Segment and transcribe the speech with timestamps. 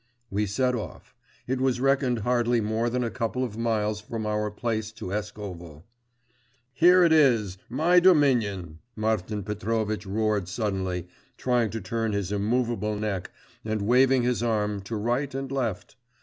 [0.31, 1.13] We set off.
[1.45, 5.83] It was reckoned hardly more than a couple of miles from our place to Eskovo.
[6.73, 11.05] 'Here it is my dominion!' Martin Petrovitch roared suddenly,
[11.37, 13.29] trying to turn his immovable neck,
[13.63, 15.97] and waving his arm to right and left.